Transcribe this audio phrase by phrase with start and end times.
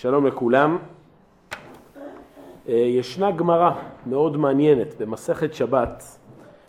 [0.00, 0.78] שלום לכולם.
[2.68, 3.70] אה, ישנה גמרא
[4.06, 6.18] מאוד מעניינת במסכת שבת,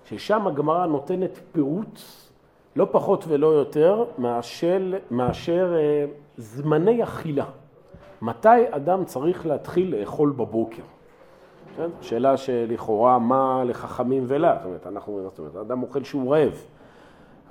[0.06, 2.00] ששם הגמרא נותנת פירוט
[2.76, 4.82] לא פחות ולא יותר מאשר,
[5.12, 6.06] מאשר אה,
[6.38, 7.46] זמני אכילה.
[8.22, 10.84] מתי אדם צריך להתחיל לאכול בבוקר?
[12.02, 16.64] שאלה שלכאורה מה לחכמים ולה, זאת אומרת, אנחנו, זאת אומרת, אדם אוכל שהוא רעב.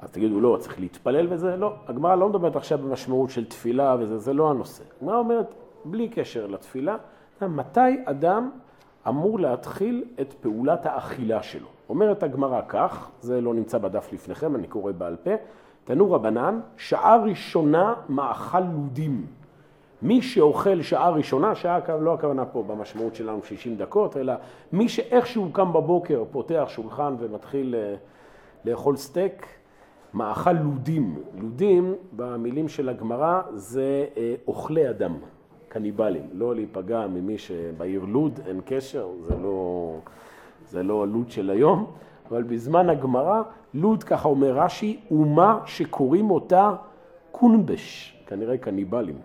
[0.03, 1.73] אז תגידו, לא, צריך להתפלל וזה, לא.
[1.89, 4.85] הגמרא לא מדברת עכשיו במשמעות של תפילה וזה, זה לא הנושא.
[5.01, 5.55] הגמרא אומרת,
[5.85, 6.97] בלי קשר לתפילה,
[7.43, 8.51] מתי אדם
[9.09, 11.67] אמור להתחיל את פעולת האכילה שלו.
[11.89, 15.31] אומרת הגמרא כך, זה לא נמצא בדף לפניכם, אני קורא בעל פה,
[15.85, 19.27] תנו רבנן, שעה ראשונה מאכל לודים.
[20.03, 24.33] מי שאוכל שעה ראשונה, שעה לא הכוונה פה במשמעות שלנו 60 דקות, אלא
[24.73, 27.95] מי שאיכשהו קם בבוקר, פותח שולחן ומתחיל אה,
[28.65, 29.47] לאכול סטייק,
[30.15, 31.23] מאכל לודים.
[31.39, 35.17] לודים, במילים של הגמרא, זה אה, אוכלי אדם,
[35.69, 36.23] קניבלים.
[36.33, 39.95] לא להיפגע ממי שבעיר לוד, אין קשר, זה לא,
[40.69, 41.87] זה לא לוד של היום,
[42.31, 43.43] אבל בזמן הגמרא,
[43.75, 46.73] לוד, ככה אומר רש"י, אומה שקוראים אותה
[47.33, 49.19] קונבש, כנראה קניבלים.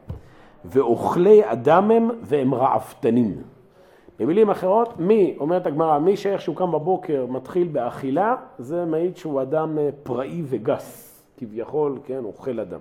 [0.66, 3.42] ואוכלי אדם הם והם רעבתנים.
[4.20, 9.78] במילים אחרות, מי, אומרת הגמרא, מי שאיכשהו קם בבוקר מתחיל באכילה, זה מעיד שהוא אדם
[9.78, 12.80] אה, פראי וגס, כביכול, כן, אוכל אדם.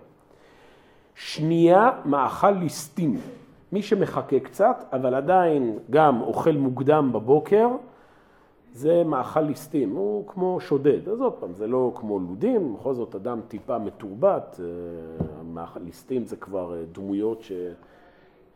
[1.14, 3.16] שנייה, מאכל ליסטים.
[3.72, 7.68] מי שמחכה קצת, אבל עדיין גם אוכל מוקדם בבוקר,
[8.72, 11.08] זה מאכל ליסטים, הוא כמו שודד.
[11.08, 14.60] אז עוד פעם, זה לא כמו לודים, בכל זאת אדם טיפה מתורבת,
[15.56, 17.52] אה, ליסטים זה כבר אה, דמויות ש...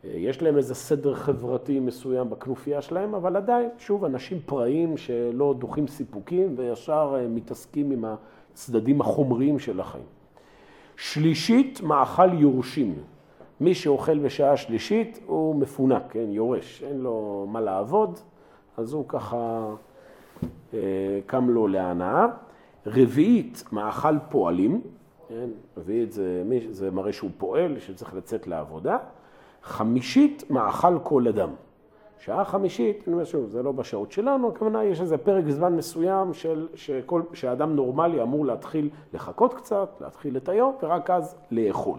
[0.05, 5.87] יש להם איזה סדר חברתי מסוים בכנופיה שלהם, אבל עדיין, שוב, אנשים פראיים שלא דוחים
[5.87, 8.05] סיפוקים וישר אה, מתעסקים עם
[8.53, 10.05] הצדדים החומריים של החיים.
[10.97, 12.95] שלישית, מאכל יורשים.
[13.61, 18.19] מי שאוכל בשעה שלישית הוא מפונק, כן, יורש, אין לו מה לעבוד,
[18.77, 19.71] אז הוא ככה
[20.75, 20.79] אה,
[21.27, 22.27] קם לו להנאה.
[22.87, 24.81] רביעית, מאכל פועלים,
[25.29, 28.99] כן, רביעית זה, זה מראה שהוא פועל, שצריך לצאת לעבודה.
[29.63, 31.51] חמישית מאכל כל אדם.
[32.19, 36.35] שעה חמישית, אני אומר שוב, זה לא בשעות שלנו, הכוונה יש איזה פרק זמן מסוים
[36.35, 41.99] של, שכל, שאדם נורמלי אמור להתחיל לחכות קצת, להתחיל את היום, ורק אז לאכול.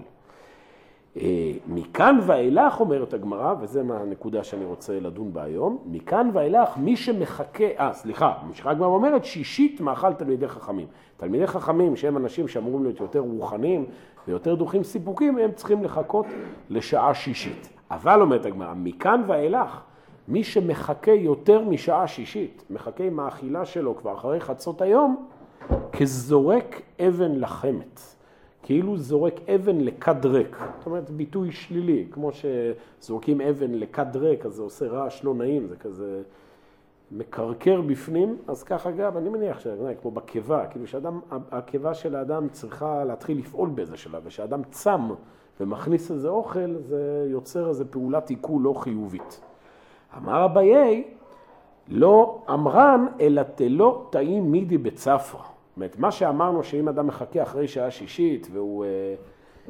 [1.22, 6.96] אה, מכאן ואילך, אומרת הגמרא, וזה מהנקודה שאני רוצה לדון בה היום, מכאן ואילך מי
[6.96, 10.88] שמחכה, אה, סליחה, ממשיכה הגמרא אומרת, שישית מאכל תלמידי חכמים.
[11.18, 13.86] תלמידי חכמים, שהם אנשים שאמורים להיות יותר רוחניים
[14.28, 16.26] ויותר דוחים סיפוקים, הם צריכים לחכות
[16.70, 17.70] לשעה שישית.
[17.92, 19.82] אבל, אומרת הגמרא, מכאן ואילך,
[20.28, 25.28] מי שמחכה יותר משעה שישית, מחכה עם האכילה שלו כבר אחרי חצות היום,
[25.92, 28.17] כזורק אבן לחמת.
[28.68, 30.58] כאילו זורק אבן לכד ריק.
[30.78, 35.68] זאת אומרת, ביטוי שלילי, כמו שזורקים אבן לכד ריק, אז זה עושה רעש לא נעים,
[35.68, 36.22] זה כזה
[37.12, 41.20] מקרקר בפנים, אז ככה גם, אני מניח שזה כמו בקיבה, כאילו שאדם,
[41.52, 45.10] הקיבה של האדם צריכה להתחיל לפעול באיזה שלב, ושאדם צם
[45.60, 49.42] ומכניס איזה אוכל, זה יוצר איזו פעולת עיכול לא חיובית.
[50.18, 51.04] אמר אביי,
[51.88, 55.57] לא אמרן, אלא תלא טעים מידי בצפרא.
[55.78, 58.86] אומרת, מה שאמרנו שאם אדם מחכה אחרי שעה שישית והוא...
[58.86, 59.16] אה,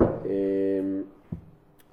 [0.02, 1.02] אה,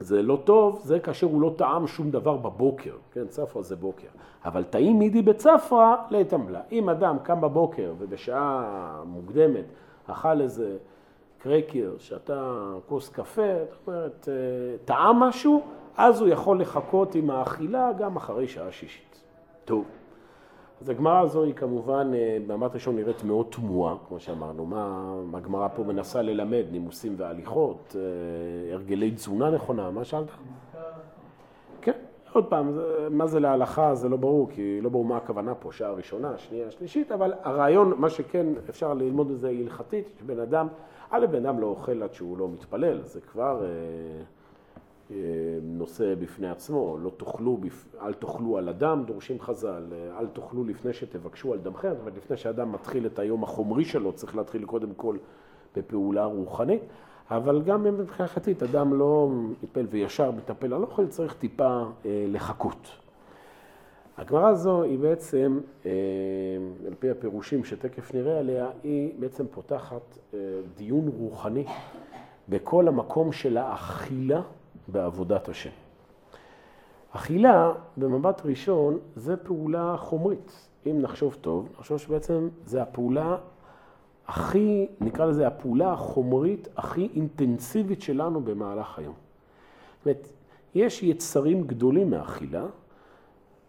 [0.00, 4.08] זה לא טוב, זה כאשר הוא לא טעם שום דבר בבוקר, כן, צפרא זה בוקר.
[4.44, 6.60] אבל טעים מידי בצפרא להתעמלה.
[6.72, 9.64] אם אדם קם בבוקר ובשעה מוקדמת
[10.06, 10.76] אכל איזה
[11.38, 15.62] קרקר, שתה כוס קפה, זאת אומרת, אה, טעם משהו,
[15.96, 19.22] אז הוא יכול לחכות עם האכילה גם אחרי שעה שישית.
[19.64, 19.84] טוב.
[20.81, 24.67] אז הגמרא הזו היא כמובן, אה, במבט ראשון נראית מאוד תמוהה, כמו שאמרנו.
[24.67, 26.65] מה הגמרא פה מנסה ללמד?
[26.71, 30.27] נימוסים והליכות, אה, הרגלי תזונה נכונה, מה שאלת?
[31.81, 31.93] כן,
[32.33, 32.79] עוד פעם,
[33.11, 36.71] מה זה להלכה זה לא ברור, כי לא ברור מה הכוונה פה, שעה ראשונה, שנייה,
[36.71, 40.69] שלישית, אבל הרעיון, מה שכן אפשר ללמוד את זה הלכתית, שבן אדם,
[41.11, 43.62] א', בן אדם לא אוכל עד שהוא לא מתפלל, זה כבר...
[45.10, 45.16] אה,
[45.62, 47.58] נושא בפני עצמו, לא תאכלו,
[48.02, 52.17] אל תאכלו על אדם, דורשים חז"ל, אה, אל תאכלו לפני שתבקשו על דמכם, זאת אומרת
[52.17, 55.17] לפני שאדם מתחיל את היום החומרי שלו, צריך להתחיל קודם כל
[55.76, 56.82] בפעולה רוחנית,
[57.31, 59.31] אבל גם מבחינה חטאית, אדם לא
[59.62, 62.88] מתפל וישר מטפל על אוכל, צריך טיפה אה, לחכות.
[64.19, 65.61] הגמרא הזו היא בעצם,
[66.87, 70.19] על פי הפירושים שתכף נראה עליה, היא בעצם פותחת
[70.76, 71.64] דיון רוחני
[72.49, 74.40] בכל המקום של האכילה
[74.88, 75.70] בעבודת השם.
[77.10, 80.69] אכילה, במבט ראשון, זה פעולה חומרית.
[80.86, 83.36] אם נחשוב טוב, נחשוב שבעצם זה הפעולה
[84.26, 89.14] הכי, נקרא לזה הפעולה החומרית הכי אינטנסיבית שלנו במהלך היום.
[89.98, 90.28] זאת אומרת,
[90.75, 92.66] יש יצרים גדולים מאכילה,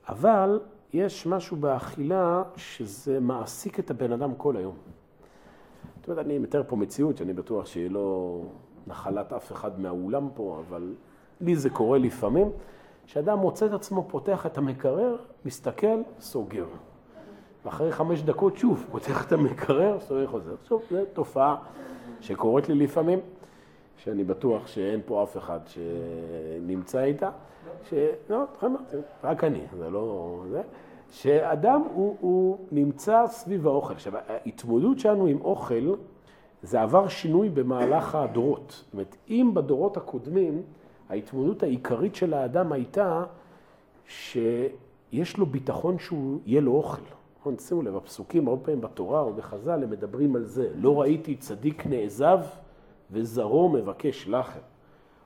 [0.09, 0.59] אבל
[0.94, 4.75] יש משהו באכילה שזה מעסיק את הבן אדם כל היום.
[5.95, 8.41] זאת אומרת, אני מתאר פה מציאות שאני בטוח שהיא לא
[8.88, 10.94] נחלת אף אחד מהאולם פה, אבל
[11.42, 12.50] לי זה קורה לפעמים,
[13.06, 15.16] שאדם מוצא את עצמו, פותח את המקרר,
[15.46, 16.66] מסתכל, סוגר.
[17.66, 20.56] ואחרי חמש דקות שוב, פותח את המקרר, סוגר, חוזר.
[20.68, 21.56] שוב, זו תופעה
[22.22, 23.20] שקורית לי לפעמים,
[23.98, 27.30] שאני בטוח שאין פה אף אחד שנמצא איתה,
[27.90, 27.94] ש...
[28.30, 28.44] לא,
[29.24, 30.40] רק אני, זה לא...
[30.50, 30.62] זה.
[31.12, 33.94] שאדם הוא, הוא נמצא סביב האוכל.
[33.94, 35.96] עכשיו, ההתמודדות שלנו עם אוכל,
[36.64, 38.72] זה עבר שינוי במהלך הדורות.
[38.86, 40.62] זאת אומרת, אם בדורות הקודמים
[41.10, 43.24] ההתמודדות העיקרית של האדם הייתה
[44.07, 47.02] שיש לו ביטחון שהוא יהיה לו אוכל.
[47.40, 50.69] נכון, שימו לב, הפסוקים הרבה פעמים בתורה או בחז"ל הם מדברים על זה.
[50.75, 52.40] לא ראיתי צדיק נעזב
[53.12, 54.60] וזרעו מבקש לחם.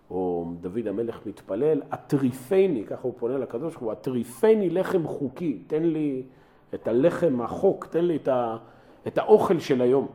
[0.10, 5.84] או דוד המלך מתפלל, אטריפני, ככה הוא פונה לקדוש ברוך הוא, אטריפני לחם חוקי, תן
[5.84, 6.24] לי
[6.74, 8.58] את הלחם החוק, תן לי את, ה,
[9.08, 10.08] את האוכל של היום.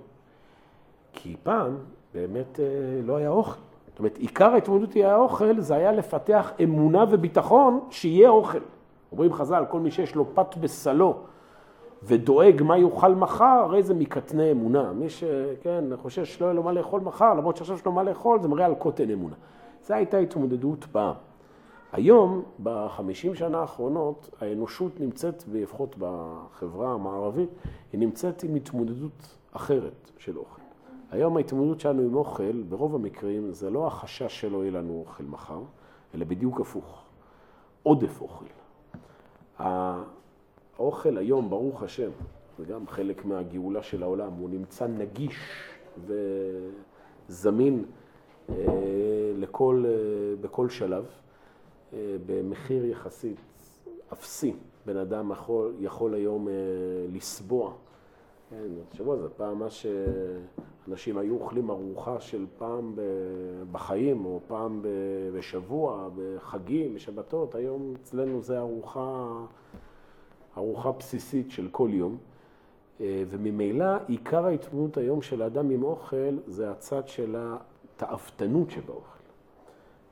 [1.13, 1.79] כי פעם
[2.15, 2.65] באמת אה,
[3.05, 3.61] לא היה אוכל.
[3.95, 8.59] זאת אומרת, עיקר ההתמודדות עם האוכל זה היה לפתח אמונה וביטחון שיהיה אוכל.
[9.13, 11.17] אומרים חז"ל, כל מי שיש לו פת בסלו
[12.03, 14.93] ודואג מה יאכל מחר, הרי זה מקטני אמונה.
[14.93, 18.41] מי שכן, חושב שלא יהיה לו מה לאכול מחר, למרות שעכשיו יש לו מה לאכול,
[18.41, 19.35] זה מראה על קוטן אמונה.
[19.87, 21.15] זו הייתה התמודדות פעם.
[21.93, 27.49] היום, בחמישים שנה האחרונות, האנושות נמצאת, לפחות בחברה המערבית,
[27.93, 30.64] היא נמצאת עם התמודדות אחרת של אוכל.
[31.15, 35.61] היום ההתמודדות שלנו עם אוכל, ברוב המקרים, זה לא החשש שלא יהיה לנו אוכל מחר,
[36.15, 37.05] אלא בדיוק הפוך,
[37.83, 38.45] עודף אוכל.
[39.59, 42.11] האוכל היום, ברוך השם,
[42.59, 45.37] זה גם חלק מהגאולה של העולם, הוא נמצא נגיש
[47.29, 47.85] וזמין
[48.49, 48.55] אה,
[49.37, 49.93] לכל, אה,
[50.41, 51.07] בכל שלב,
[51.93, 53.41] אה, במחיר יחסית
[54.13, 54.55] אפסי.
[54.87, 56.49] בן אדם יכול, יכול היום
[57.13, 57.73] לסבוע.
[58.51, 58.57] כן,
[58.89, 59.71] תחשבו זה פעם מה
[60.87, 62.95] שאנשים היו אוכלים ארוחה של פעם
[63.73, 64.81] בחיים, או פעם
[65.35, 69.29] בשבוע, בחגים, בשבתות, היום אצלנו זה ארוחה,
[70.57, 72.17] ארוחה בסיסית של כל יום.
[73.01, 79.15] וממילא עיקר ההתמודדות היום של האדם עם אוכל זה הצד של התאוותנות שבאוכל.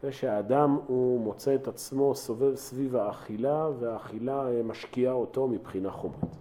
[0.02, 6.36] זה שהאדם הוא מוצא את עצמו סובב סביב האכילה, והאכילה אה, משקיעה אותו מבחינה חומרית.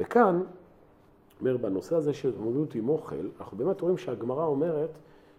[0.00, 0.42] וכאן,
[1.42, 4.90] אומר, בנושא הזה של התמודדות עם אוכל, אנחנו באמת רואים שהגמרא אומרת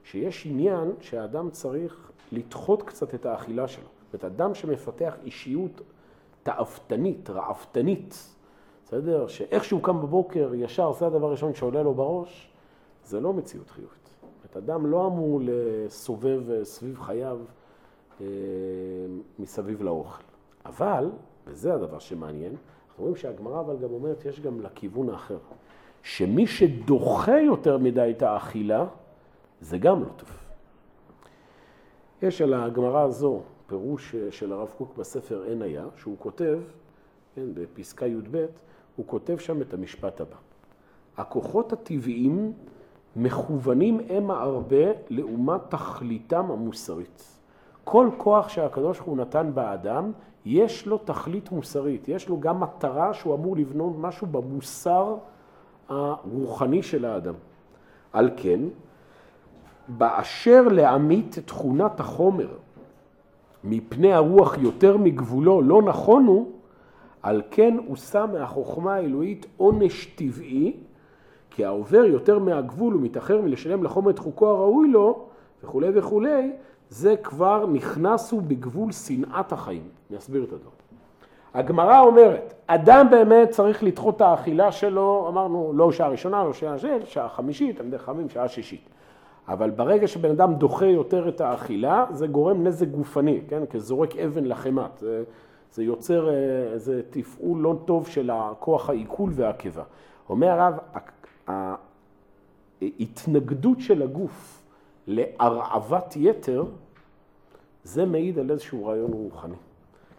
[0.03, 3.83] שיש עניין שהאדם צריך לדחות קצת את האכילה שלו.
[3.83, 5.81] זאת אומרת, אדם שמפתח אישיות
[6.43, 8.35] תאוותנית, רעבתנית,
[8.85, 9.27] בסדר?
[9.27, 12.51] שאיך שהוא קם בבוקר, ישר זה הדבר הראשון שעולה לו בראש,
[13.05, 14.09] זה לא מציאות חיובית.
[14.21, 17.39] אומרת, אדם לא אמור לסובב אה, סביב חייו
[18.21, 18.25] אה,
[19.39, 20.23] מסביב לאוכל.
[20.65, 21.09] אבל,
[21.47, 22.55] וזה הדבר שמעניין,
[22.87, 25.37] אנחנו רואים שהגמרא אבל גם אומרת, יש גם לכיוון האחר.
[26.03, 28.85] שמי שדוחה יותר מדי את האכילה,
[29.61, 30.29] זה גם לא טוב.
[32.21, 36.59] יש על הגמרא הזו פירוש אה, של הרב קוק בספר אין היה, שהוא כותב,
[37.35, 38.45] כן, בפסקה י"ב,
[38.95, 40.35] הוא כותב שם את המשפט הבא:
[41.17, 42.53] הכוחות הטבעיים
[43.15, 47.39] מכוונים המה הרבה לעומת תכליתם המוסרית.
[47.83, 50.11] כל כוח שהקדוש ברוך הוא נתן באדם,
[50.45, 55.17] יש לו תכלית מוסרית, יש לו גם מטרה שהוא אמור לבנות משהו במוסר
[55.89, 57.33] הרוחני של האדם.
[58.13, 58.59] על כן,
[59.87, 62.47] באשר להעמית תכונת החומר
[63.63, 66.51] מפני הרוח יותר מגבולו לא נכון הוא,
[67.21, 70.73] על כן הוא שם מהחוכמה האלוהית עונש טבעי
[71.49, 75.25] כי העובר יותר מהגבול ומתאחר מלשלם לחומר את חוקו הראוי לו,
[75.63, 76.51] וכולי וכולי,
[76.89, 79.83] זה כבר נכנס הוא בגבול שנאת החיים.
[80.09, 80.82] אני אסביר את הדבר.
[81.53, 86.77] הגמרא אומרת, אדם באמת צריך לדחות את האכילה שלו, אמרנו, לא שעה ראשונה, לא שעה
[86.77, 88.89] של, שעה חמישית, עמדי חמים, שעה שישית.
[89.47, 93.65] אבל ברגע שבן אדם דוחה יותר את האכילה, זה גורם נזק גופני, כן?
[93.65, 94.97] כזורק אבן לחמת.
[94.97, 95.23] זה,
[95.71, 96.29] זה יוצר
[96.73, 99.83] איזה תפעול לא טוב של הכוח העיכול והעקבה.
[100.29, 100.77] אומר הרב,
[102.81, 104.63] ההתנגדות של הגוף
[105.07, 106.65] להרעבת יתר,
[107.83, 109.55] זה מעיד על איזשהו רעיון רוחני.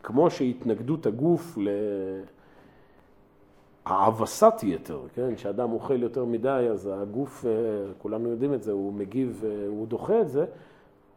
[0.05, 1.59] כמו שהתנגדות הגוף
[3.87, 5.35] להאבסת יתר, כן?
[5.35, 7.51] כשאדם אוכל יותר מדי, אז הגוף, אה,
[7.99, 10.45] כולנו יודעים את זה, הוא מגיב, אה, הוא דוחה את זה,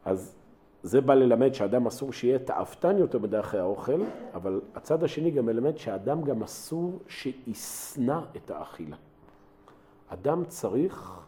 [0.06, 0.36] אז
[0.84, 4.02] זה בא ללמד שאדם אסור שיהיה תאוותן יותר מדי אחרי האוכל,
[4.34, 8.96] אבל הצד השני גם מלמד שאדם גם אסור שישנא את האכילה.
[10.10, 11.20] אדם צריך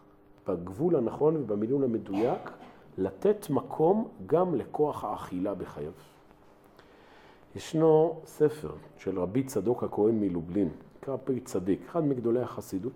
[0.48, 2.50] בגבול הנכון ובמילון המדויק
[2.98, 5.92] לתת מקום גם לכוח האכילה בחייו.
[7.56, 12.92] ישנו ספר של רבי צדוק הכהן מלובלין, נקרא פרי צדיק, אחד מגדולי החסידות,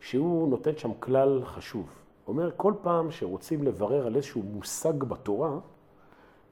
[0.00, 1.88] שהוא נותן שם כלל חשוב.
[2.28, 5.58] אומר, כל פעם שרוצים לברר על איזשהו מושג בתורה,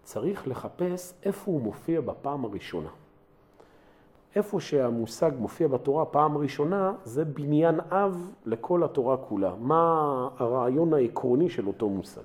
[0.02, 2.88] צריך לחפש איפה הוא מופיע בפעם הראשונה.
[4.36, 9.54] איפה שהמושג מופיע בתורה פעם ראשונה, זה בניין אב לכל התורה כולה.
[9.58, 12.22] מה הרעיון העקרוני של אותו מושג.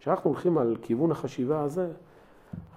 [0.00, 1.92] כשאנחנו הולכים על כיוון החשיבה הזה,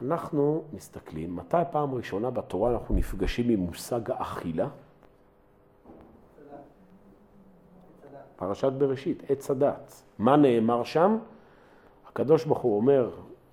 [0.05, 4.67] אנחנו מסתכלים, מתי פעם ראשונה בתורה אנחנו נפגשים עם מושג האכילה?
[8.36, 10.03] פרשת בראשית, עץ הדת.
[10.19, 11.17] מה נאמר שם?
[12.07, 13.10] הקדוש ברוך הוא אומר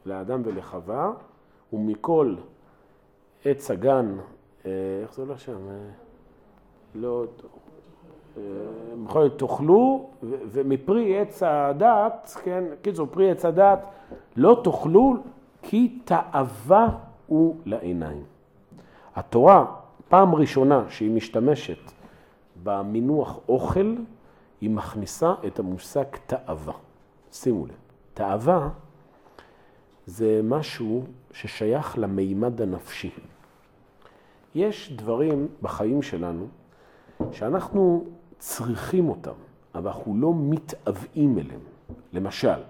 [0.07, 1.13] לאדם ולחווה,
[1.73, 2.35] ומכל
[3.45, 4.17] עץ הגן,
[4.67, 4.71] אה,
[5.03, 5.69] איך זה לא שם?
[5.69, 5.75] אה,
[6.95, 7.25] לא,
[8.37, 8.43] אה,
[9.05, 13.79] בכל זאת תאכלו, ומפרי עץ הדת, כן, קיצור, פרי עץ הדת,
[14.37, 15.17] לא תאכלו
[15.63, 16.89] כי תאווה
[17.27, 18.25] הוא לעיניים.
[19.17, 19.67] התורה,
[20.09, 21.93] פעם ראשונה שהיא משתמשת
[22.63, 23.95] במינוח אוכל,
[24.61, 26.75] היא מכניסה את המושג תאווה.
[27.33, 27.75] שימו לב,
[28.15, 28.69] תאווה
[30.07, 33.11] זה משהו ששייך למימד הנפשי.
[34.55, 36.47] יש דברים בחיים שלנו
[37.33, 38.05] שאנחנו
[38.39, 39.33] צריכים אותם,
[39.75, 41.61] אבל אנחנו לא מתאווים אליהם.
[42.13, 42.61] למשל,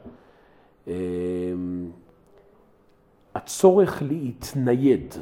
[0.86, 0.92] אמ,
[3.42, 5.14] הצורך להתנייד,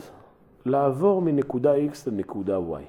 [0.67, 2.83] לעבור מנקודה X לנקודה Y,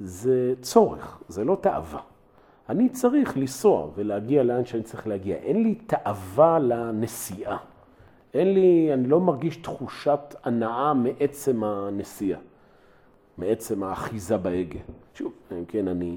[0.00, 2.00] זה צורך, זה לא תאווה.
[2.68, 5.36] אני צריך לנסוע ולהגיע לאן שאני צריך להגיע.
[5.36, 7.56] אין לי תאווה לנסיעה.
[8.34, 12.40] אין לי, אני לא מרגיש תחושת הנאה מעצם הנסיעה,
[13.38, 14.80] מעצם האחיזה בהגה.
[15.14, 16.16] שוב, אם כן, אני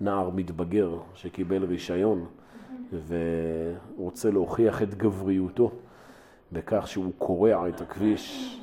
[0.00, 2.26] נער מתבגר שקיבל רישיון
[3.08, 5.70] ורוצה להוכיח את גבריותו
[6.52, 8.56] בכך שהוא קורע את הכביש,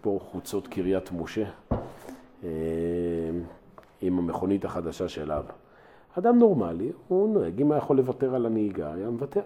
[0.00, 1.44] פה חוצות קריית משה,
[2.44, 2.48] אה,
[4.00, 5.32] עם המכונית החדשה של.
[6.18, 9.42] אדם נורמלי, הוא נוהג, אם היה יכול לוותר על הנהיגה, היה מוותר.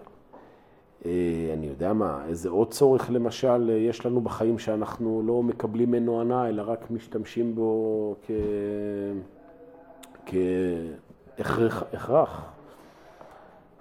[1.05, 1.11] אה,
[1.53, 6.49] אני יודע מה, איזה עוד צורך למשל יש לנו בחיים שאנחנו לא מקבלים ממנו הנאה,
[6.49, 8.31] אלא רק משתמשים בו כ...
[11.37, 12.53] כהכרח.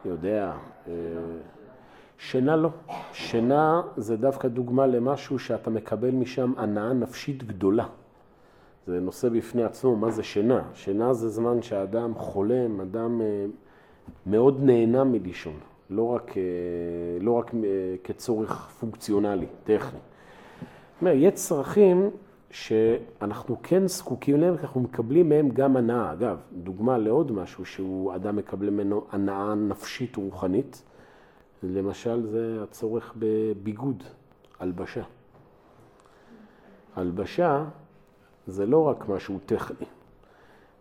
[0.04, 0.52] יודע,
[0.88, 0.92] אה,
[2.24, 2.68] שינה לא.
[3.12, 7.86] שינה זה דווקא דוגמה למשהו שאתה מקבל משם הנאה נפשית גדולה.
[8.86, 10.62] זה נושא בפני עצמו, מה זה שינה?
[10.74, 13.46] שינה זה זמן שהאדם חולם, אדם אה,
[14.26, 15.58] מאוד נהנה מלישון,
[15.90, 16.42] לא רק, אה,
[17.20, 17.60] לא רק אה,
[18.04, 19.98] כצורך פונקציונלי, טכני.
[19.98, 22.10] זאת אומרת, יש צרכים
[22.50, 26.12] שאנחנו כן זקוקים להם, כי אנחנו מקבלים מהם גם הנאה.
[26.12, 30.82] אגב, דוגמה לעוד משהו שהוא אדם מקבל ממנו הנאה נפשית רוחנית,
[31.62, 34.02] למשל זה הצורך בביגוד,
[34.60, 35.02] הלבשה.
[36.96, 37.64] הלבשה
[38.46, 39.86] זה לא רק משהו טכני.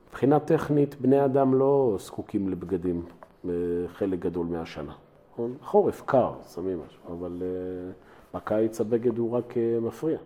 [0.10, 3.06] מבחינה טכנית, בני אדם לא זקוקים לבגדים
[3.46, 4.94] בחלק גדול מהשנה.
[5.34, 5.56] נכון?
[5.62, 10.18] חורף קר, שמים משהו, אבל uh, בקיץ הבגד הוא רק uh, מפריע.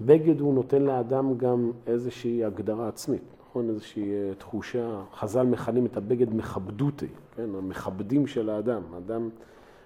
[0.00, 3.68] בגד הוא נותן לאדם גם איזושהי הגדרה עצמית, נכון?
[3.68, 7.54] איזושהי uh, תחושה, חז"ל מכנים את הבגד מכבדותי, כן?
[7.54, 8.82] המכבדים של האדם.
[8.94, 9.28] האדם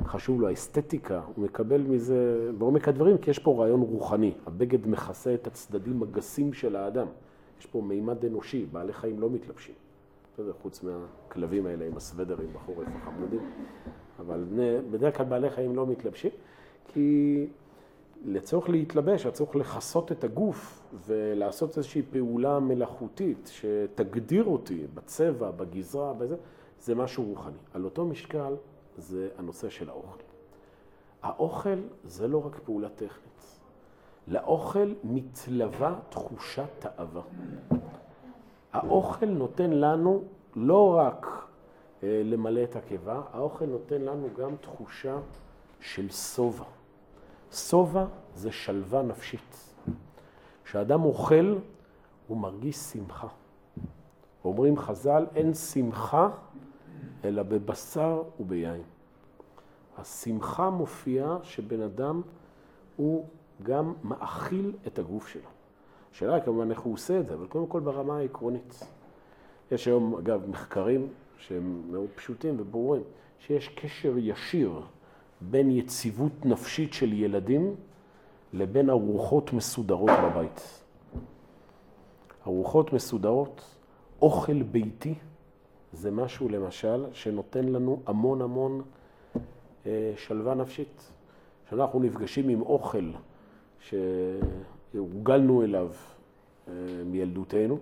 [0.05, 4.33] חשוב לו האסתטיקה, הוא מקבל מזה בעומק הדברים, כי יש פה רעיון רוחני.
[4.47, 7.07] הבגד מכסה את הצדדים הגסים של האדם.
[7.61, 9.75] יש פה מימד אנושי, בעלי חיים לא מתלבשים.
[10.35, 13.41] בסדר, חוץ מהכלבים האלה עם הסוודרים בחורף החמודים.
[14.19, 14.45] אבל
[14.91, 16.31] בדרך כלל בעלי חיים לא מתלבשים,
[16.89, 17.47] כי
[18.25, 26.37] לצורך להתלבש, הצורך לכסות את הגוף ולעשות איזושהי פעולה מלאכותית שתגדיר אותי בצבע, בגזרה, בזה,
[26.81, 27.57] זה משהו רוחני.
[27.75, 28.55] על אותו משקל,
[28.99, 30.23] זה הנושא של האוכל.
[31.23, 33.61] האוכל זה לא רק פעולה טכנית.
[34.29, 37.23] לאוכל מתלווה תחושת תאווה.
[38.73, 40.23] האוכל נותן לנו
[40.57, 41.27] לא רק
[42.03, 45.17] אה, למלא את הקיבה, האוכל נותן לנו גם תחושה
[45.81, 46.65] של שובע.
[47.55, 49.75] שובע זה שלווה נפשית.
[50.65, 51.57] כשאדם אוכל,
[52.27, 53.29] הוא מרגיש שמחה.
[54.45, 56.29] אומרים חז"ל, אין שמחה
[57.25, 58.83] אלא בבשר וביין.
[59.99, 62.23] השמחה מופיעה שבן אדם
[62.97, 63.27] הוא
[63.63, 65.49] גם מאכיל את הגוף שלו.
[66.13, 68.81] השאלה היא כמובן איך הוא עושה את זה, אבל קודם כל ברמה העקרונית.
[69.71, 71.09] יש היום, אגב, מחקרים
[71.39, 73.03] שהם מאוד פשוטים וברורים,
[73.39, 74.81] שיש קשר ישיר
[75.51, 77.75] בין יציבות נפשית של ילדים
[78.53, 80.83] לבין ארוחות מסודרות בבית.
[82.47, 83.77] ארוחות מסודרות,
[84.23, 85.15] אוכל ביתי,
[85.93, 88.83] זה משהו למשל שנותן לנו המון המון
[89.87, 91.13] אה, שלווה נפשית.
[91.67, 93.11] כשאנחנו נפגשים עם אוכל
[94.99, 95.89] הורגלנו אליו
[96.69, 96.73] אה,
[97.05, 97.79] מילדותנו,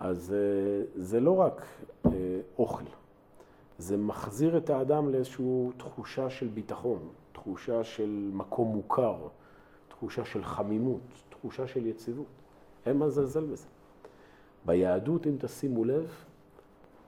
[0.00, 1.66] אז אה, זה לא רק
[2.06, 2.10] אה,
[2.58, 2.84] אוכל,
[3.78, 9.28] זה מחזיר את האדם לאיזושהי תחושה של ביטחון, תחושה של מקום מוכר,
[9.88, 12.26] תחושה של חמימות, תחושה של יציבות.
[12.86, 13.66] אין מה לזלזל בזה.
[14.66, 16.10] ביהדות, אם תשימו לב,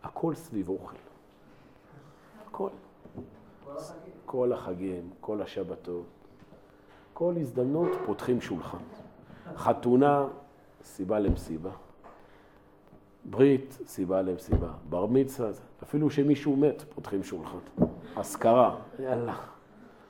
[0.02, 0.96] הכל סביב אוכל.
[2.46, 2.68] הכל.
[4.26, 6.04] כל החגים, כל השבתות,
[7.14, 8.78] כל הזדמנות פותחים שולחן.
[9.56, 10.26] חתונה,
[10.82, 11.70] סיבה למסיבה.
[13.30, 14.68] ברית, סיבה למסיבה.
[14.88, 15.50] בר מצווה,
[15.82, 17.58] אפילו שמישהו מת, פותחים שולחן.
[18.16, 19.36] אזכרה, יאללה.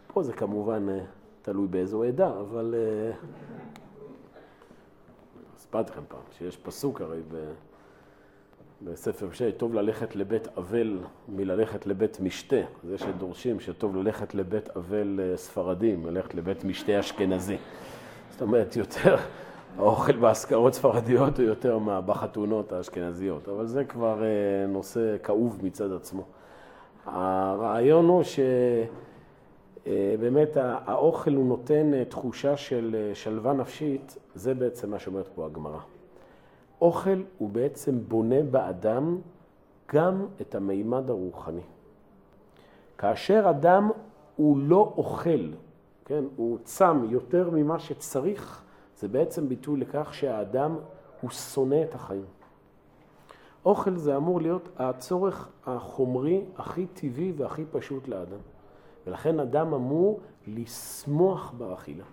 [0.07, 0.99] פה זה כמובן אה,
[1.43, 2.75] תלוי באיזו עדה, אבל...
[2.79, 3.13] אה,
[5.57, 7.53] הסברתי לכם פעם, שיש פסוק הרי ב...
[8.83, 12.57] בספר שי, טוב ללכת לבית אבל מללכת לבית משתה.
[12.85, 17.57] זה שדורשים שטוב ללכת לבית אבל אה, ספרדים, ללכת לבית משתה אשכנזי.
[18.31, 19.17] זאת אומרת, יותר
[19.79, 24.29] האוכל באזכרות ספרדיות הוא יותר מה בחתונות האשכנזיות, אבל זה כבר אה,
[24.69, 26.23] נושא כאוב מצד עצמו.
[27.07, 28.23] הרעיון הוא
[29.83, 35.81] שבאמת אה, האוכל הוא נותן תחושה של שלווה נפשית, זה בעצם מה שאומרת פה הגמרא.
[36.81, 39.19] אוכל הוא בעצם בונה באדם
[39.93, 41.61] גם את המימד הרוחני.
[42.99, 43.91] כאשר אדם
[44.37, 45.51] הוא לא אוכל,
[46.05, 48.63] כן, הוא צם יותר ממה שצריך,
[48.97, 50.77] זה בעצם ביטוי לכך שהאדם
[51.21, 52.25] הוא שונא את החיים.
[53.65, 58.39] אוכל זה אמור להיות הצורך החומרי הכי טבעי והכי פשוט לאדם.
[59.07, 62.05] ולכן אדם אמור לשמוח באכילה.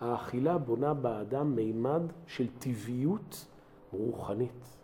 [0.00, 3.46] האכילה בונה באדם מימד של טבעיות
[3.92, 4.76] רוחנית.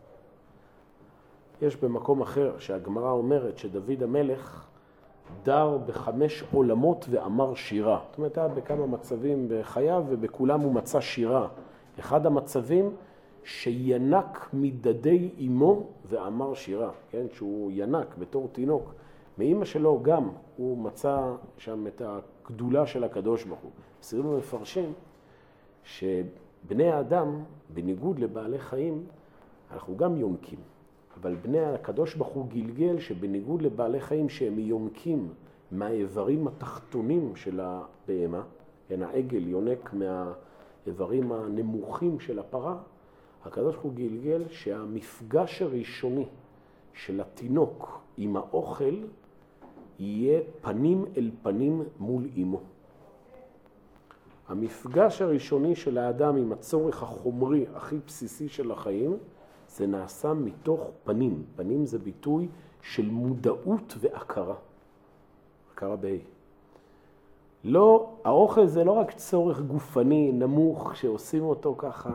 [1.62, 4.66] יש במקום אחר שהגמרא אומרת שדוד המלך
[5.46, 8.00] דר בחמש עולמות ואמר שירה.
[8.10, 11.48] זאת אומרת, היה בכמה מצבים בחייו ובכולם הוא מצא שירה.
[11.98, 12.90] אחד המצבים
[13.44, 17.26] שינק מדדי אמו ואמר שירה, כן?
[17.32, 18.94] שהוא ינק בתור תינוק.
[19.38, 23.70] מאימא שלו גם הוא מצא שם את הגדולה של הקדוש ברוך הוא.
[24.00, 24.92] מסבירים המפרשים
[25.84, 27.42] שבני האדם,
[27.74, 29.04] בניגוד לבעלי חיים,
[29.72, 30.58] אנחנו גם יונקים.
[31.20, 35.28] אבל בני הקדוש ברוך הוא גלגל שבניגוד לבעלי חיים שהם יונקים
[35.72, 38.42] מהאיברים התחתונים של הבהמה,
[38.88, 42.76] כן, העגל יונק מהאיברים הנמוכים של הפרה,
[43.44, 46.26] הקדוש ברוך הוא גלגל שהמפגש הראשוני
[46.94, 48.94] של התינוק עם האוכל
[49.98, 52.60] יהיה פנים אל פנים מול אימו.
[54.48, 59.16] המפגש הראשוני של האדם עם הצורך החומרי הכי בסיסי של החיים,
[59.76, 61.44] זה נעשה מתוך פנים.
[61.56, 62.48] פנים זה ביטוי
[62.82, 64.54] של מודעות והכרה.
[65.72, 66.16] הכרה ב
[67.64, 72.10] לא, האוכל זה לא רק צורך גופני נמוך שעושים אותו ככה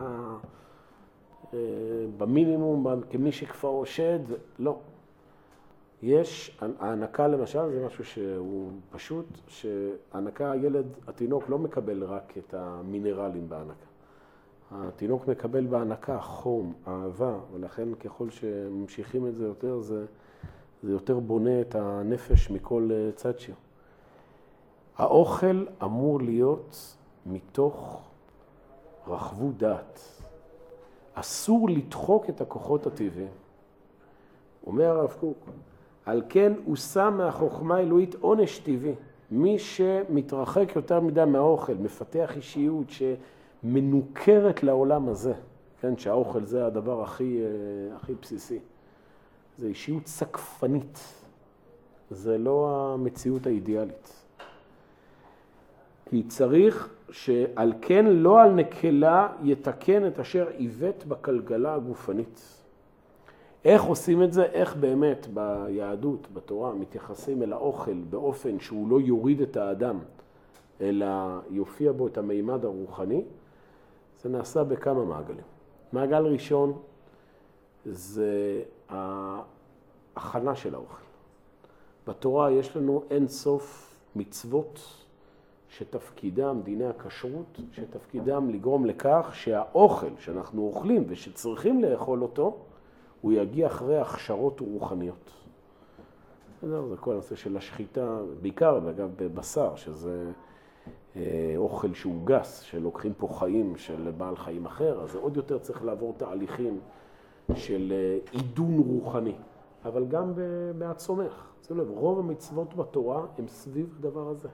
[1.54, 1.58] אה,
[2.16, 4.18] במינימום כמי שכפר או שד,
[4.58, 4.78] לא.
[6.02, 13.48] יש, ההנקה למשל זה משהו שהוא פשוט, שהנקה, הילד, התינוק לא מקבל רק את המינרלים
[13.48, 13.91] בהנקה.
[14.74, 20.04] התינוק מקבל בהנקה חום, אהבה, ולכן ככל שממשיכים את זה יותר, זה,
[20.82, 23.56] זה יותר בונה את הנפש מכל אה, צד שהוא.
[24.96, 28.00] האוכל אמור להיות מתוך
[29.06, 30.00] רחבות דעת.
[31.14, 33.28] אסור לדחוק את הכוחות הטבעיים.
[34.66, 35.38] אומר הרב קוק,
[36.06, 38.94] על כן הוא שם מהחוכמה האלוהית עונש טבעי.
[39.30, 42.90] מי שמתרחק יותר מדי מהאוכל, מפתח אישיות
[43.62, 45.32] שמנוכרת לעולם הזה,
[45.80, 48.58] כן, שהאוכל זה הדבר הכי, אה, הכי בסיסי.
[49.58, 50.98] זה אישיות סקפנית,
[52.10, 54.12] זה לא המציאות האידיאלית.
[56.10, 62.40] כי צריך שעל כן לא על נקלה יתקן את אשר עיוות בכלכלה הגופנית.
[63.64, 64.44] איך עושים את זה?
[64.44, 69.98] איך באמת ביהדות, בתורה, מתייחסים אל האוכל באופן שהוא לא יוריד את האדם,
[70.80, 71.06] אלא
[71.50, 73.22] יופיע בו את המימד הרוחני?
[74.22, 75.44] זה נעשה בכמה מעגלים.
[75.92, 76.78] מעגל ראשון
[77.84, 81.02] זה ההכנה של האוכל.
[82.06, 84.80] בתורה יש לנו אין סוף מצוות
[85.68, 92.56] שתפקידם, דיני הכשרות, שתפקידם לגרום לכך שהאוכל שאנחנו אוכלים ושצריכים לאכול אותו,
[93.20, 95.30] הוא יגיע אחרי הכשרות רוחניות.
[96.62, 100.32] זה כל הנושא של השחיטה, בעיקר, אגב, בבשר, שזה
[101.56, 106.14] אוכל שהוא גס, שלוקחים פה חיים של בעל חיים אחר, אז עוד יותר צריך לעבור
[106.16, 106.80] תהליכים
[107.54, 109.34] של אה, עידון רוחני,
[109.84, 110.32] אבל גם
[110.74, 111.52] מהצומח.
[111.66, 114.48] שימו לב, רוב המצוות בתורה הן סביב הדבר הזה.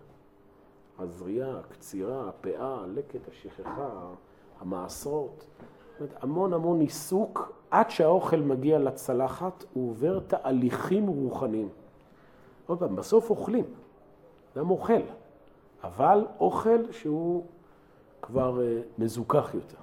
[0.98, 4.08] הזריעה, הקצירה, הפאה, הלקט, השכחה,
[4.60, 5.46] המעשרות.
[6.00, 11.68] אומרת, המון המון עיסוק, עד שהאוכל מגיע לצלחת, הוא עובר תהליכים רוחניים.
[12.66, 13.64] עוד פעם, בסוף אוכלים,
[14.56, 15.00] אדם אוכל,
[15.84, 17.46] אבל אוכל שהוא
[18.22, 19.76] כבר uh, מזוכח יותר.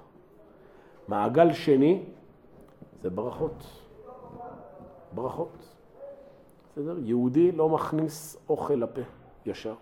[1.08, 2.04] מעגל שני
[3.02, 3.64] זה ברכות.
[5.14, 5.76] ברכות.
[6.72, 6.96] בסדר?
[6.98, 9.00] יהודי לא מכניס אוכל לפה
[9.46, 9.74] ישר.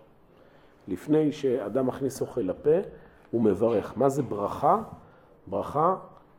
[0.87, 2.77] לפני שאדם מכניס אוכל לפה,
[3.31, 3.97] הוא מברך.
[3.97, 4.83] מה זה ברכה?
[5.47, 5.95] ברכה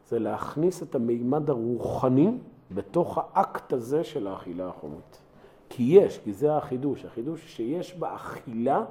[0.08, 2.38] זה להכניס את המימד הרוחני
[2.70, 5.20] בתוך האקט הזה של האכילה החומית.
[5.68, 7.04] כי יש, כי זה החידוש.
[7.04, 8.84] החידוש שיש באכילה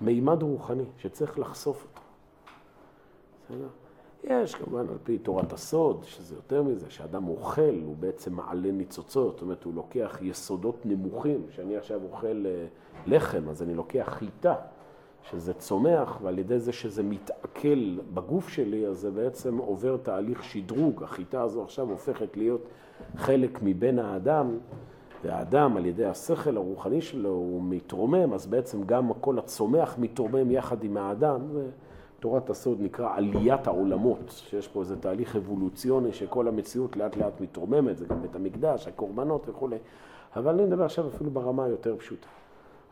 [0.00, 2.02] מימד רוחני שצריך לחשוף אותו.
[3.44, 3.68] בסדר?
[4.24, 9.32] יש כמובן על פי תורת הסוד, שזה יותר מזה, שאדם אוכל, הוא בעצם מעלה ניצוצות,
[9.32, 12.66] זאת אומרת, הוא לוקח יסודות נמוכים, שאני עכשיו אוכל אה,
[13.06, 14.54] לחם, אז אני לוקח חיטה,
[15.22, 21.02] שזה צומח, ועל ידי זה שזה מתעכל בגוף שלי, אז זה בעצם עובר תהליך שדרוג.
[21.02, 22.64] החיטה הזו עכשיו הופכת להיות
[23.16, 24.58] חלק מבין האדם,
[25.24, 30.84] והאדם על ידי השכל הרוחני שלו הוא מתרומם, אז בעצם גם כל הצומח מתרומם יחד
[30.84, 31.40] עם האדם.
[32.20, 37.98] תורת הסוד נקרא עליית העולמות, שיש פה איזה תהליך אבולוציוני שכל המציאות לאט לאט מתרוממת,
[37.98, 39.76] זה גם בית המקדש, הקורבנות וכולי.
[40.36, 42.26] אבל אני מדבר עכשיו אפילו ברמה היותר פשוטה.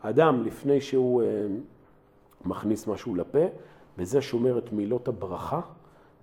[0.01, 1.47] אדם, לפני שהוא אה,
[2.45, 3.45] מכניס משהו לפה,
[3.97, 5.61] וזה שומר את מילות הברכה,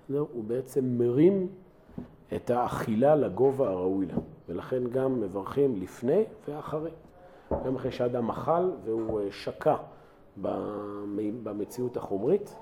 [0.09, 1.47] הוא בעצם מרים
[2.37, 4.15] את האכילה לגובה הראוי לה.
[4.49, 6.91] ולכן גם מברכים לפני ואחרי.
[7.65, 9.77] גם אחרי שאדם אכל והוא אה, שקע
[11.43, 12.57] במציאות החומרית,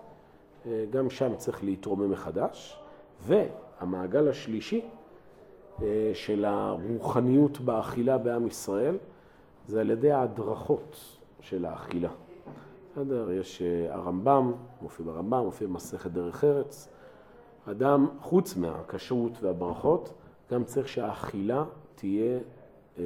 [0.66, 2.80] אה, גם שם צריך להתרומם מחדש.
[3.20, 4.84] והמעגל השלישי
[5.82, 8.96] אה, של הרוחניות באכילה בעם ישראל,
[9.66, 12.10] זה על ידי ההדרכות של האכילה.
[12.92, 13.30] בסדר?
[13.30, 16.88] יש הרמב"ם, מופיע ברמב"ם, מופיע במסכת דרך ארץ.
[17.70, 20.12] אדם, חוץ מהכשרות והברכות,
[20.52, 22.38] גם צריך שהאכילה תהיה
[22.98, 23.04] אה,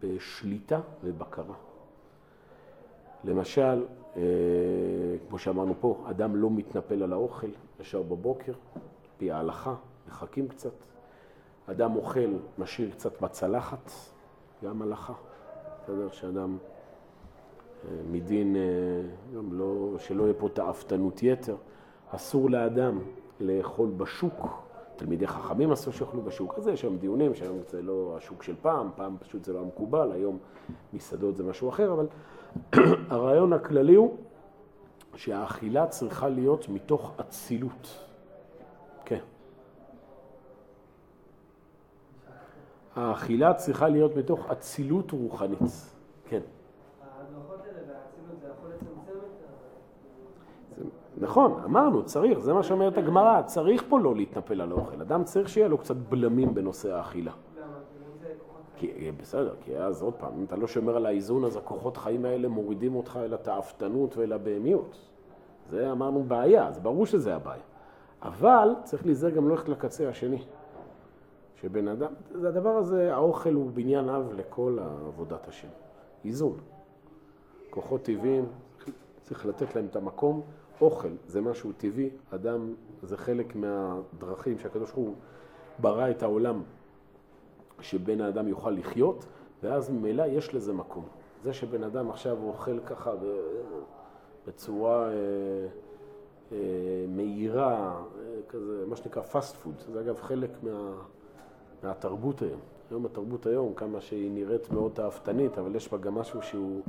[0.00, 1.54] בשליטה ובקרה.
[3.24, 3.84] למשל,
[4.16, 4.22] אה,
[5.28, 8.52] כמו שאמרנו פה, אדם לא מתנפל על האוכל ישר בבוקר,
[9.18, 9.74] פי ההלכה,
[10.08, 10.72] מחכים קצת.
[11.66, 13.90] אדם אוכל, משאיר קצת בצלחת,
[14.64, 15.12] גם הלכה.
[15.82, 16.08] בסדר?
[16.10, 16.58] שאדם
[17.84, 18.60] אה, מדין, אה,
[19.36, 21.56] גם לא, שלא יהיה פה תאוותנות יתר.
[22.10, 22.98] אסור לאדם
[23.40, 24.62] לאכול בשוק.
[25.02, 28.90] תלמידי חכמים אסור שיאכלו בשוק הזה, יש שם דיונים, שהיום זה לא השוק של פעם,
[28.96, 30.38] פעם פשוט זה לא המקובל, היום
[30.92, 32.06] מסעדות זה משהו אחר, אבל
[33.12, 34.16] הרעיון הכללי הוא
[35.14, 38.06] שהאכילה צריכה להיות מתוך אצילות.
[39.04, 39.20] כן.
[42.96, 45.58] האכילה צריכה להיות מתוך אצילות רוחנית.
[46.28, 46.40] כן.
[51.16, 55.00] נכון, אמרנו, צריך, זה מה שאומרת הגמרא, צריך פה לא להתנפל על האוכל.
[55.00, 57.32] אדם צריך שיהיה לו קצת בלמים בנושא האכילה.
[58.76, 62.24] כי, בסדר, כי אז עוד פעם, אם אתה לא שומר על האיזון, אז הכוחות חיים
[62.24, 64.96] האלה מורידים אותך אל התאוותנות ואל הבהמיות.
[65.70, 67.62] זה אמרנו בעיה, אז ברור שזה הבעיה.
[68.22, 70.42] אבל צריך להיזהר גם ללכת לקצה השני.
[71.60, 75.68] שבן אדם, זה הדבר הזה, האוכל הוא בניין אב לכל עבודת השם.
[76.24, 76.56] איזון.
[77.70, 78.44] כוחות טבעיים,
[79.22, 80.40] צריך לתת להם את המקום.
[80.80, 85.14] אוכל זה משהו טבעי, אדם זה חלק מהדרכים שהקדוש ברוך הוא
[85.78, 86.62] ברא את העולם
[87.80, 89.26] שבן האדם יוכל לחיות,
[89.62, 91.04] ואז ממילא יש לזה מקום.
[91.42, 93.12] זה שבן אדם עכשיו אוכל ככה
[94.46, 95.12] בצורה אה,
[96.52, 96.56] אה,
[97.08, 100.92] מהירה, אה, כזה, מה שנקרא fast food, זה אגב חלק מה,
[101.82, 102.60] מהתרבות היום.
[102.90, 106.82] היום התרבות היום, כמה שהיא נראית מאוד תאוותנית, אבל יש בה גם משהו שהוא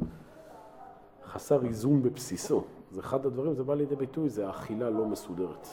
[1.26, 2.63] חסר איזון בבסיסו.
[2.93, 5.67] אז אחד הדברים, זה בא לידי ביטוי, זה האכילה לא מסודרת.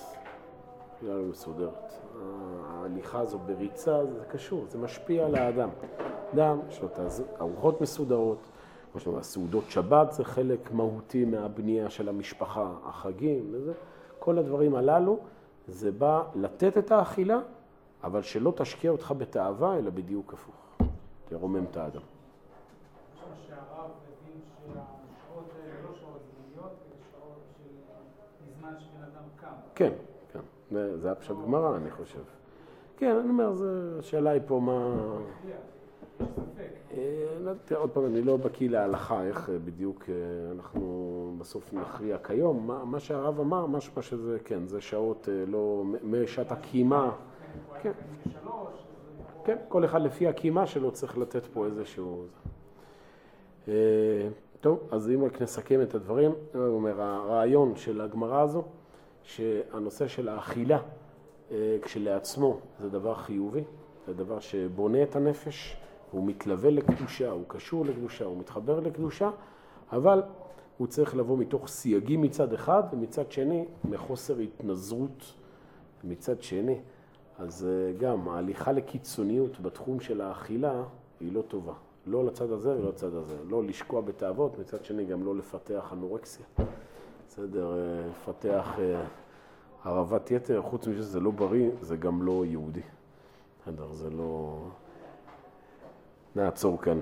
[0.96, 1.92] אכילה לא מסודרת.
[2.66, 5.68] ההליכה הזו בריצה, זה קשור, זה משפיע על האדם.
[6.34, 6.98] אדם, יש לו את
[7.38, 8.38] הארוחות מסודרות,
[8.92, 13.72] כמו שאומרים, הסעודות שבת זה חלק מהותי מהבנייה של המשפחה, החגים וזה.
[14.18, 15.18] כל הדברים הללו,
[15.68, 17.40] זה בא לתת את האכילה,
[18.04, 20.88] אבל שלא תשקיע אותך בתאווה, אלא בדיוק הפוך.
[21.28, 22.02] תרומם את האדם.
[29.80, 29.92] כן,
[30.32, 30.40] כן.
[30.96, 32.20] זה עכשיו גמרא, אני חושב.
[32.96, 33.52] כן, אני אומר,
[33.98, 34.94] השאלה היא פה מה...
[36.92, 40.14] אה, לא עוד פעם, אני לא בקיא להלכה, איך בדיוק אה,
[40.52, 42.70] אנחנו בסוף נכריע כיום.
[42.84, 47.12] מה שהרב אמר, משמע שזה, כן, זה שעות אה, לא, משעת הקימה.
[47.82, 47.92] כן.
[49.44, 52.24] כן, כל אחד לפי הקימה שלו צריך לתת פה איזשהו...
[54.60, 58.64] טוב, אז אם רק נסכם את הדברים, אומר, הרעיון של הגמרא הזו,
[59.34, 60.78] שהנושא של האכילה
[61.50, 63.64] אה, כשלעצמו זה דבר חיובי,
[64.06, 65.76] זה דבר שבונה את הנפש,
[66.10, 69.30] הוא מתלווה לקדושה, הוא קשור לקדושה, הוא מתחבר לקדושה,
[69.92, 70.22] אבל
[70.78, 75.34] הוא צריך לבוא מתוך סייגים מצד אחד, ומצד שני מחוסר התנזרות
[76.04, 76.80] מצד שני.
[77.38, 80.82] אז אה, גם ההליכה לקיצוניות בתחום של האכילה
[81.20, 81.74] היא לא טובה.
[82.06, 83.36] לא לצד הזה ולא לצד הזה.
[83.48, 86.46] לא לשקוע בתאוות, מצד שני גם לא לפתח אנורקסיה.
[87.30, 88.68] בסדר, אה, לפתח
[89.84, 92.80] הרעבת יתר, חוץ מזה שזה לא בריא, זה גם לא יהודי.
[93.62, 94.58] בסדר, זה לא...
[96.36, 97.00] נעצור כאן.